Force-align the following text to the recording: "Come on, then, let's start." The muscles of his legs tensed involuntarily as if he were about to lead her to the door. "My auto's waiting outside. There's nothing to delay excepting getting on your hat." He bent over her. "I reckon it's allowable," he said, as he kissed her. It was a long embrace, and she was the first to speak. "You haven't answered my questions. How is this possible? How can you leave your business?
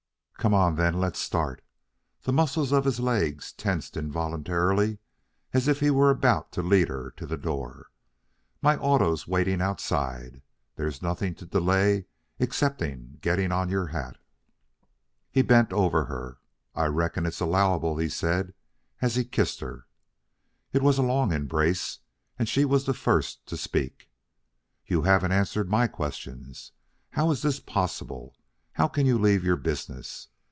"Come 0.41 0.55
on, 0.55 0.75
then, 0.75 0.95
let's 0.99 1.19
start." 1.19 1.63
The 2.23 2.33
muscles 2.33 2.71
of 2.71 2.83
his 2.85 2.99
legs 2.99 3.53
tensed 3.53 3.95
involuntarily 3.95 4.97
as 5.53 5.67
if 5.67 5.81
he 5.81 5.91
were 5.91 6.09
about 6.09 6.51
to 6.53 6.63
lead 6.63 6.87
her 6.87 7.11
to 7.11 7.27
the 7.27 7.37
door. 7.37 7.91
"My 8.59 8.75
auto's 8.75 9.27
waiting 9.27 9.61
outside. 9.61 10.41
There's 10.77 10.99
nothing 10.99 11.35
to 11.35 11.45
delay 11.45 12.05
excepting 12.39 13.19
getting 13.21 13.51
on 13.51 13.69
your 13.69 13.85
hat." 13.85 14.17
He 15.29 15.43
bent 15.43 15.71
over 15.71 16.05
her. 16.05 16.39
"I 16.73 16.87
reckon 16.87 17.27
it's 17.27 17.39
allowable," 17.39 17.97
he 17.99 18.09
said, 18.09 18.55
as 18.99 19.13
he 19.15 19.23
kissed 19.25 19.59
her. 19.59 19.85
It 20.73 20.81
was 20.81 20.97
a 20.97 21.03
long 21.03 21.31
embrace, 21.31 21.99
and 22.39 22.49
she 22.49 22.65
was 22.65 22.85
the 22.85 22.95
first 22.95 23.45
to 23.45 23.55
speak. 23.57 24.09
"You 24.87 25.03
haven't 25.03 25.33
answered 25.33 25.69
my 25.69 25.85
questions. 25.85 26.71
How 27.11 27.29
is 27.29 27.43
this 27.43 27.59
possible? 27.59 28.33
How 28.75 28.87
can 28.87 29.05
you 29.05 29.19
leave 29.19 29.43
your 29.43 29.57
business? 29.57 30.29